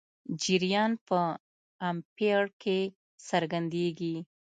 جریان 0.41 0.91
په 1.07 1.19
امپیر 1.89 2.41
کې 2.61 2.79
څرګندېږي. 3.27 4.15